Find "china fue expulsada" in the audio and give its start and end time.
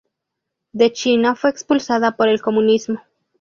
0.91-2.15